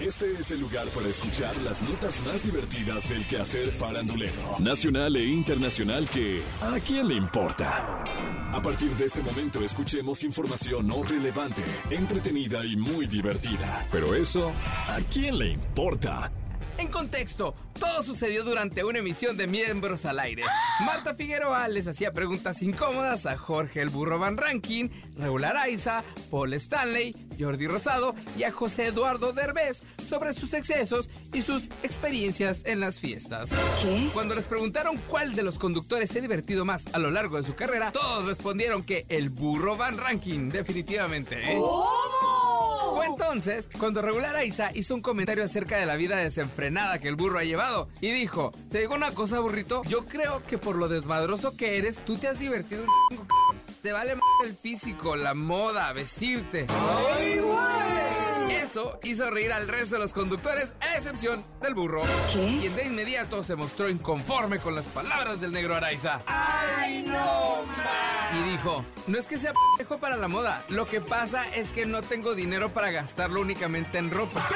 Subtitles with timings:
[0.00, 5.24] Este es el lugar para escuchar las notas más divertidas del quehacer farandulero, nacional e
[5.24, 8.02] internacional que ¿a quién le importa?
[8.52, 13.86] A partir de este momento escuchemos información no relevante, entretenida y muy divertida.
[13.92, 14.52] Pero eso,
[14.88, 16.30] ¿a quién le importa?
[16.78, 20.42] En contexto, todo sucedió durante una emisión de Miembros al Aire.
[20.84, 26.52] Marta Figueroa les hacía preguntas incómodas a Jorge el Burro Van Rankin, Raúl Araiza, Paul
[26.54, 32.80] Stanley, Jordi Rosado y a José Eduardo Derbez sobre sus excesos y sus experiencias en
[32.80, 33.50] las fiestas.
[33.82, 34.08] ¿Qué?
[34.12, 37.46] Cuando les preguntaron cuál de los conductores se ha divertido más a lo largo de
[37.46, 41.52] su carrera, todos respondieron que el Burro Van Rankin, definitivamente.
[41.52, 41.58] ¿eh?
[43.04, 47.16] Fue entonces cuando Regular Aiza hizo un comentario acerca de la vida desenfrenada que el
[47.16, 50.88] burro ha llevado y dijo, te digo una cosa burrito, yo creo que por lo
[50.88, 53.26] desmadroso que eres, tú te has divertido un
[53.82, 56.66] Te vale el físico, la moda, vestirte.
[58.50, 62.02] Eso hizo reír al resto de los conductores, a excepción del burro.
[62.32, 62.58] ¿Qué?
[62.60, 66.22] Quien de inmediato se mostró inconforme con las palabras del negro Araiza.
[68.32, 71.86] Y dijo, no es que sea pendejo para la moda, lo que pasa es que
[71.86, 74.46] no tengo dinero para gastarlo únicamente en ropa.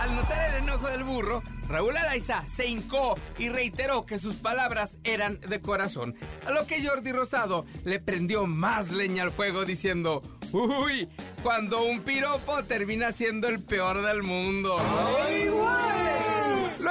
[0.00, 4.96] Al notar el enojo del burro, Raúl Araiza se hincó y reiteró que sus palabras
[5.04, 6.14] eran de corazón,
[6.46, 11.08] a lo que Jordi Rosado le prendió más leña al fuego diciendo, uy,
[11.42, 14.76] cuando un piropo termina siendo el peor del mundo.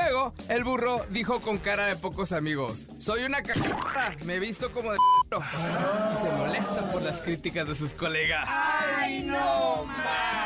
[0.07, 4.71] Luego, el burro dijo con cara de pocos amigos, soy una cagada, me he visto
[4.71, 4.99] como de
[5.31, 8.47] y se molesta por las críticas de sus colegas.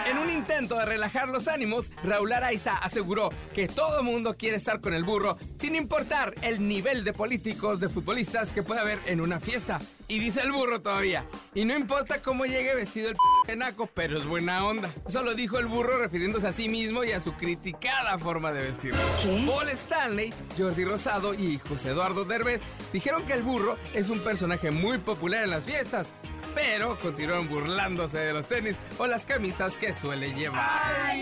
[0.10, 4.82] En un intento de relajar los ánimos, Raúl Araiza aseguró que todo mundo quiere estar
[4.82, 9.22] con el burro, sin importar el nivel de políticos, de futbolistas que pueda haber en
[9.22, 9.80] una fiesta.
[10.08, 14.18] Y dice el burro todavía, y no importa cómo llegue vestido el p naco, pero
[14.18, 14.92] es buena onda.
[15.08, 18.64] Eso lo dijo el burro refiriéndose a sí mismo y a su criticada forma de
[18.64, 18.96] vestir.
[19.22, 19.44] ¿Qué?
[19.46, 24.72] Paul Stanley, Jordi Rosado y José Eduardo Derbez dijeron que el burro es un personaje
[24.72, 26.08] muy popular en las fiestas,
[26.55, 31.15] pero continuaron burlándose de los tenis o las camisas que suele llevar.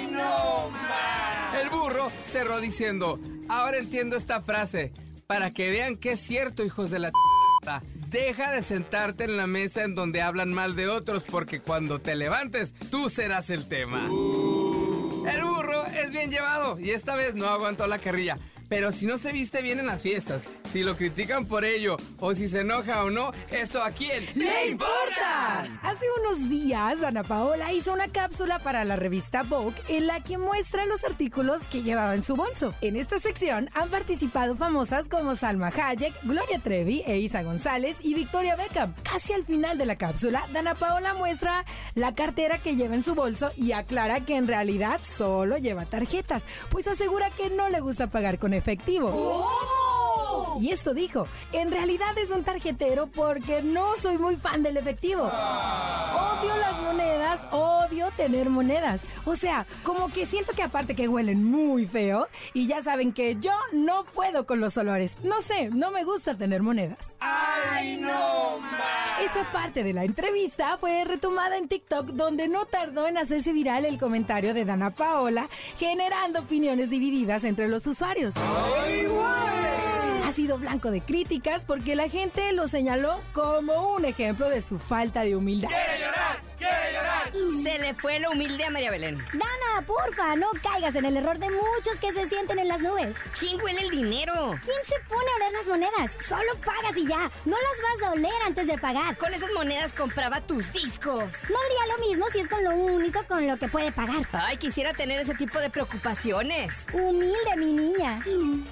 [1.61, 4.93] El burro cerró diciendo, ahora entiendo esta frase,
[5.27, 7.11] para que vean que es cierto, hijos de la...
[7.11, 7.17] t***.
[8.09, 12.15] Deja de sentarte en la mesa en donde hablan mal de otros porque cuando te
[12.15, 14.05] levantes tú serás el tema.
[14.05, 18.39] El burro es bien llevado y esta vez no aguantó la carrilla.
[18.69, 22.35] Pero si no se viste bien en las fiestas, si lo critican por ello o
[22.35, 25.63] si se enoja o no, ¿eso a quién le importa?
[25.81, 30.37] Hace unos días, Ana Paola hizo una cápsula para la revista Vogue en la que
[30.37, 32.73] muestra los artículos que llevaba en su bolso.
[32.81, 38.55] En esta sección han participado famosas como Salma Hayek, Gloria Trevi, Eiza González y Victoria
[38.55, 38.93] Beckham.
[39.03, 41.63] Casi al final de la cápsula, Dana Paola muestra
[41.95, 46.43] la cartera que lleva en su bolso y aclara que en realidad solo lleva tarjetas,
[46.69, 49.07] pues asegura que no le gusta pagar con efectivo.
[50.59, 55.23] Y esto dijo, en realidad es un tarjetero porque no soy muy fan del efectivo.
[55.23, 59.07] Odio las monedas, odio tener monedas.
[59.25, 63.35] O sea, como que siento que aparte que huelen muy feo y ya saben que
[63.35, 65.17] yo no puedo con los olores.
[65.23, 67.15] No sé, no me gusta tener monedas.
[69.21, 73.85] Esa parte de la entrevista fue retomada en TikTok donde no tardó en hacerse viral
[73.85, 78.35] el comentario de Dana Paola, generando opiniones divididas entre los usuarios.
[78.37, 79.86] Ha
[80.55, 85.35] blanco de críticas porque la gente lo señaló como un ejemplo de su falta de
[85.35, 85.69] humildad.
[87.63, 89.17] Se le fue lo humilde a María Belén.
[89.33, 93.15] Dana, porfa, no caigas en el error de muchos que se sienten en las nubes.
[93.39, 94.55] ¿Quién huele el dinero?
[94.63, 96.25] ¿Quién se pone a oler las monedas?
[96.27, 97.29] Solo pagas y ya.
[97.45, 99.15] No las vas a oler antes de pagar.
[99.17, 101.23] Con esas monedas compraba tus discos.
[101.49, 104.27] No diría lo mismo si es con lo único con lo que puede pagar.
[104.31, 106.85] Ay, quisiera tener ese tipo de preocupaciones.
[106.93, 108.21] Humilde, mi niña.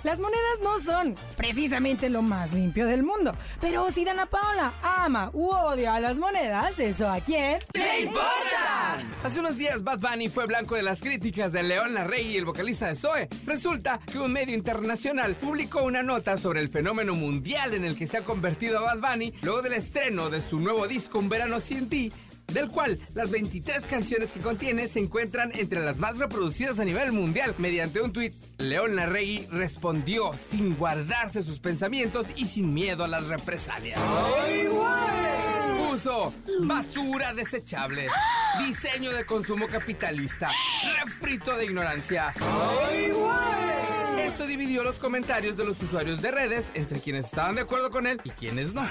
[0.04, 3.36] Las monedas no son precisamente lo más limpio del mundo.
[3.62, 7.60] Pero si Dana Paola ama u odia a las monedas, ¿eso a quién?
[7.74, 8.45] ¡Le importa!
[9.24, 12.46] Hace unos días Bad Bunny fue blanco de las críticas de León Larrey y el
[12.46, 13.28] vocalista de Zoe.
[13.48, 18.06] Resulta que un medio internacional publicó una nota sobre el fenómeno mundial en el que
[18.06, 21.90] se ha convertido Bad Bunny luego del estreno de su nuevo disco Un Verano Sin
[21.90, 22.14] Ti,
[22.54, 27.12] del cual las 23 canciones que contiene se encuentran entre las más reproducidas a nivel
[27.12, 27.56] mundial.
[27.58, 33.26] Mediante un tuit, León Larregui respondió sin guardarse sus pensamientos y sin miedo a las
[33.26, 34.00] represalias.
[35.96, 38.10] Puso basura desechable,
[38.60, 40.52] diseño de consumo capitalista,
[41.02, 42.34] refrito de ignorancia.
[44.20, 48.08] Esto dividió los comentarios de los usuarios de redes entre quienes estaban de acuerdo con
[48.08, 48.86] él y quienes no.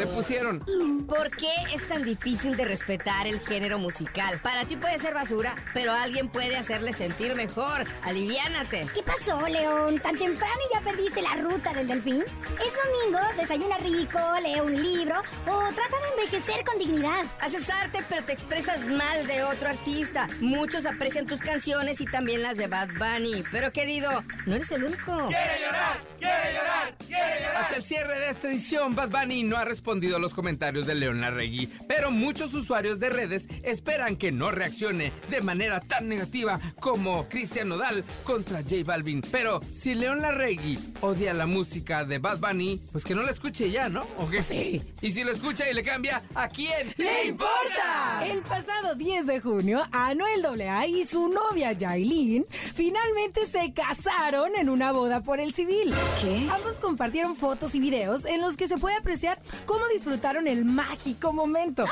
[0.00, 0.60] Le pusieron.
[1.06, 4.38] ¿Por qué es tan difícil de respetar el género musical?
[4.42, 7.84] Para ti puede ser basura, pero alguien puede hacerle sentir mejor.
[8.02, 8.86] Aliviánate.
[8.94, 9.98] ¿Qué pasó, León?
[10.00, 12.22] ¿Tan temprano y ya perdiste la ruta del delfín?
[12.22, 17.26] Es domingo, desayuna rico, lee un libro o trata de envejecer con dignidad.
[17.40, 20.28] Haces arte, pero te expresas mal de otro artista.
[20.40, 23.44] Muchos aprecian tus canciones y también las de Bad Bunny.
[23.52, 25.28] Pero querido, no eres el único.
[25.28, 26.02] ¡Quiere llorar!
[26.18, 26.69] ¡Quiere llorar!
[27.56, 30.94] Hasta el cierre de esta edición, Bad Bunny no ha respondido a los comentarios de
[30.94, 36.58] León Larregui, pero muchos usuarios de redes esperan que no reaccione de manera tan negativa
[36.80, 39.22] como Cristian Nodal contra J Balvin.
[39.30, 43.70] Pero si León Larregui odia la música de Bad Bunny, pues que no la escuche
[43.70, 44.06] ya, ¿no?
[44.16, 44.42] ¿O qué?
[44.42, 44.82] Sí.
[45.00, 48.24] Y si lo escucha y le cambia, ¿a quién le importa?
[48.24, 54.68] El pasado 10 de junio, Anuel AA y su novia Yailin finalmente se casaron en
[54.68, 55.94] una boda por el civil.
[56.20, 56.48] ¿Qué?
[56.50, 61.32] Ambos compartieron fotos y videos en los que se puede apreciar cómo disfrutaron el mágico
[61.32, 61.84] momento.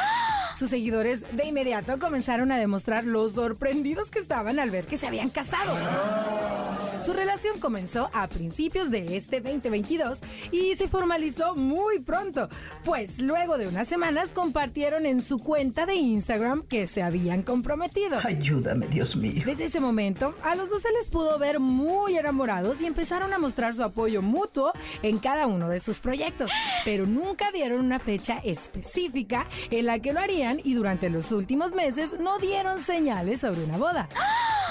[0.56, 5.06] Sus seguidores de inmediato comenzaron a demostrar lo sorprendidos que estaban al ver que se
[5.06, 6.67] habían casado.
[7.04, 10.18] Su relación comenzó a principios de este 2022
[10.50, 12.48] y se formalizó muy pronto,
[12.84, 18.20] pues luego de unas semanas compartieron en su cuenta de Instagram que se habían comprometido.
[18.24, 19.42] Ayúdame, Dios mío.
[19.46, 23.38] Desde ese momento, a los dos se les pudo ver muy enamorados y empezaron a
[23.38, 24.72] mostrar su apoyo mutuo
[25.02, 26.50] en cada uno de sus proyectos,
[26.84, 31.72] pero nunca dieron una fecha específica en la que lo harían y durante los últimos
[31.74, 34.08] meses no dieron señales sobre una boda.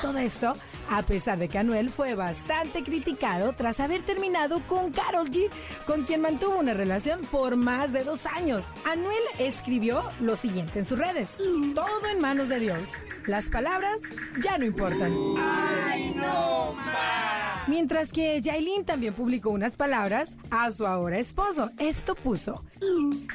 [0.02, 0.54] Todo esto
[0.90, 5.50] a pesar de que Anuel fue bastante criticado tras haber terminado con Carol G,
[5.86, 8.74] con quien mantuvo una relación por más de dos años.
[8.86, 11.42] Anuel escribió lo siguiente en sus redes:
[11.76, 12.82] Todo en manos de Dios.
[13.26, 14.00] Las palabras
[14.42, 15.14] ya no importan.
[15.38, 17.27] ¡Ay, no más!
[17.68, 21.70] Mientras que Yailin también publicó unas palabras a su ahora esposo.
[21.78, 22.64] Esto puso: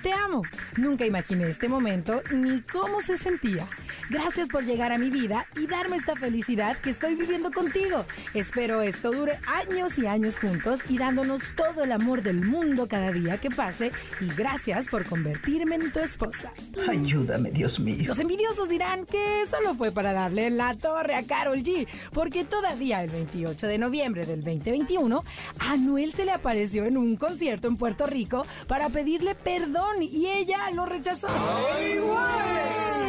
[0.03, 0.43] Te amo.
[0.79, 3.67] Nunca imaginé este momento ni cómo se sentía.
[4.09, 8.07] Gracias por llegar a mi vida y darme esta felicidad que estoy viviendo contigo.
[8.33, 13.13] Espero esto dure años y años juntos y dándonos todo el amor del mundo cada
[13.13, 13.93] día que pase.
[14.21, 16.53] Y gracias por convertirme en tu esposa.
[16.89, 18.05] Ayúdame, Dios mío.
[18.09, 23.03] Los envidiosos dirán que solo fue para darle la torre a Carol G, porque todavía
[23.03, 25.25] el 28 de noviembre del 2021,
[25.59, 30.27] a Anuel se le apareció en un concierto en Puerto Rico para pedirle perdón y
[30.27, 31.27] ella lo rechazó.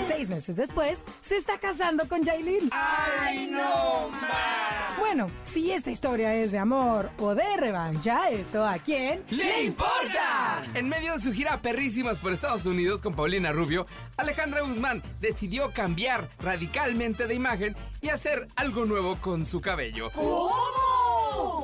[0.07, 2.69] Seis meses después, se está casando con Jailin.
[2.71, 4.99] ¡Ay, no más!
[4.99, 10.63] Bueno, si esta historia es de amor o de revancha, eso a quién ¡Le importa!
[10.73, 13.85] En medio de su gira perrísimas por Estados Unidos con Paulina Rubio,
[14.17, 20.09] Alejandra Guzmán decidió cambiar radicalmente de imagen y hacer algo nuevo con su cabello.
[20.11, 20.92] ¿Cómo?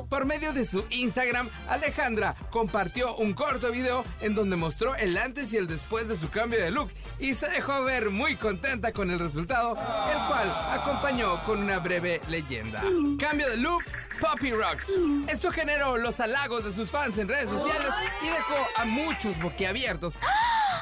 [0.08, 5.52] Por medio de su Instagram, Alejandra compartió un corto video en donde mostró el antes
[5.52, 6.90] y el después de su cambio de look
[7.20, 12.20] y se dejó ver muy contenta con el resultado, el cual acompañó con una breve
[12.28, 12.82] leyenda.
[13.18, 13.84] Cambio de look,
[14.20, 14.86] Poppy Rocks.
[15.28, 17.90] Esto generó los halagos de sus fans en redes sociales
[18.22, 20.14] y dejó a muchos boquiabiertos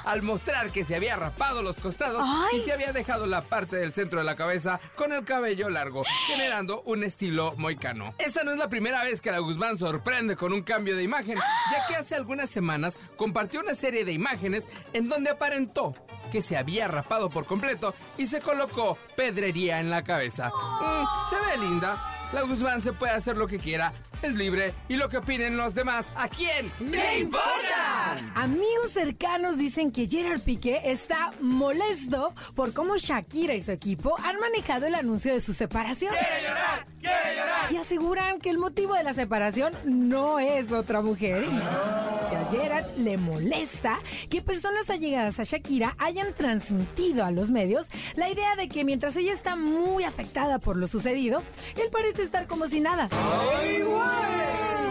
[0.08, 2.25] al mostrar que se había rapado los costados
[2.55, 6.02] y se había dejado la parte del centro de la cabeza con el cabello largo,
[6.26, 8.14] generando un estilo moicano.
[8.19, 11.37] Esa no es la primera vez que la Guzmán sorprende con un cambio de imagen,
[11.37, 14.64] ya que hace algunas semanas compartió una serie de imágenes
[14.94, 15.94] en donde aparentó
[16.32, 20.48] que se había rapado por completo y se colocó pedrería en la cabeza.
[20.48, 22.31] Mm, se ve linda.
[22.32, 25.74] La Guzmán se puede hacer lo que quiera, es libre y lo que opinen los
[25.74, 27.87] demás, ¿a quién le importa?
[28.34, 34.39] Amigos cercanos dicen que Gerard Piqué está molesto por cómo Shakira y su equipo han
[34.41, 36.13] manejado el anuncio de su separación.
[36.13, 36.87] ¡Quiere llorar!
[37.01, 37.72] ¡Quiere llorar!
[37.72, 41.44] Y aseguran que el motivo de la separación no es otra mujer.
[41.44, 43.98] Y que a Gerard le molesta
[44.29, 49.17] que personas allegadas a Shakira hayan transmitido a los medios la idea de que mientras
[49.17, 51.43] ella está muy afectada por lo sucedido,
[51.77, 53.08] él parece estar como si nada.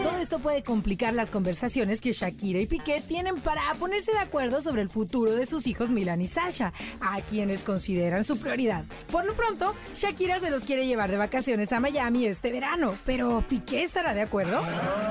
[0.08, 4.62] Todo esto puede complicar las conversaciones que Shakira y Piqué tienen para ponerse de acuerdo
[4.62, 8.86] sobre el futuro de sus hijos Milan y Sasha, a quienes consideran su prioridad.
[9.12, 13.44] Por lo pronto, Shakira se los quiere llevar de vacaciones a Miami este verano, pero
[13.46, 14.62] ¿Piqué estará de acuerdo?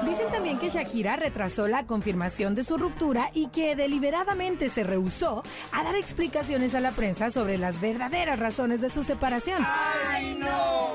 [0.04, 5.44] Dicen también que Shakira retrasó la confirmación de su ruptura y que deliberadamente se rehusó
[5.74, 9.62] a dar explicaciones a la prensa sobre las verdaderas razones de su separación.
[9.63, 10.87] ¡Ay, no!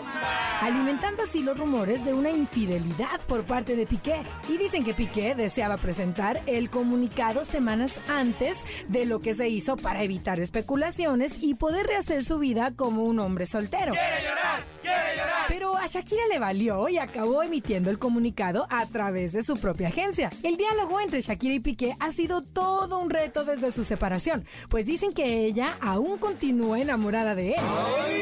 [0.61, 4.23] Alimentando así los rumores de una infidelidad por parte de Piqué.
[4.49, 8.57] Y dicen que Piqué deseaba presentar el comunicado semanas antes
[8.89, 13.19] de lo que se hizo para evitar especulaciones y poder rehacer su vida como un
[13.19, 13.93] hombre soltero.
[13.93, 14.65] ¡Quiere llorar!
[14.83, 15.47] ¡Quiere llorar!
[15.49, 19.89] Pero a Shakira le valió y acabó emitiendo el comunicado a través de su propia
[19.89, 20.31] agencia.
[20.43, 24.87] El diálogo entre Shakira y Piqué ha sido todo un reto desde su separación, pues
[24.87, 27.61] dicen que ella aún continúa enamorada de él.
[28.09, 28.22] Y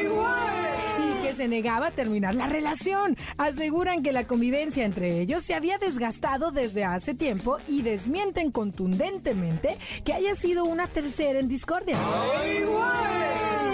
[1.41, 3.17] se negaba a terminar la relación.
[3.39, 9.75] Aseguran que la convivencia entre ellos se había desgastado desde hace tiempo y desmienten contundentemente
[10.05, 11.97] que haya sido una tercera en discordia.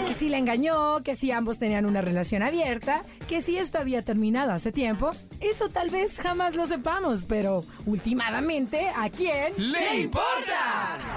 [0.08, 4.02] Que si la engañó, que si ambos tenían una relación abierta, que si esto había
[4.02, 11.17] terminado hace tiempo, eso tal vez jamás lo sepamos, pero últimamente, ¿a quién ¡Le importa!